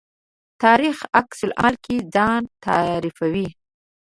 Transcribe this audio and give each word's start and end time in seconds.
تاریخ 0.63 0.97
عکس 1.19 1.39
العمل 1.47 1.75
کې 1.85 1.95
ځان 2.15 2.41
تعریفوي. 2.65 3.47